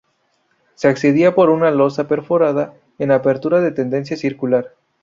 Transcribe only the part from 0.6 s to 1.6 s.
Se accedía por